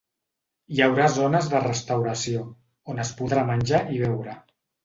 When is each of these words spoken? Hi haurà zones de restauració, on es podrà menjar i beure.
Hi 0.77 0.79
haurà 0.85 1.09
zones 1.17 1.51
de 1.51 1.61
restauració, 1.65 2.41
on 2.95 3.05
es 3.07 3.15
podrà 3.21 3.47
menjar 3.55 3.87
i 3.99 4.03
beure. 4.07 4.39